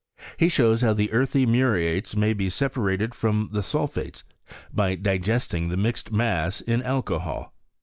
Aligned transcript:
He 0.35 0.49
shows 0.49 0.81
how 0.81 0.93
the 0.93 1.11
earthy 1.11 1.45
muriates 1.45 2.15
may 2.15 2.33
be 2.33 2.49
separated 2.49 3.13
from 3.13 3.49
the 3.51 3.61
sulphates 3.61 4.23
by 4.73 4.95
digesting 4.95 5.69
the 5.69 5.77
mixed 5.77 6.11
mass 6.11 6.59
in 6.59 6.81
alcohol. 6.81 7.53